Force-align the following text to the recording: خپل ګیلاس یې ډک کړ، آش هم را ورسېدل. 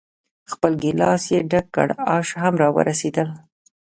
خپل 0.51 0.71
ګیلاس 0.83 1.23
یې 1.33 1.39
ډک 1.51 1.65
کړ، 1.75 1.87
آش 2.15 2.27
هم 2.41 2.53
را 2.61 2.69
ورسېدل. 2.75 3.29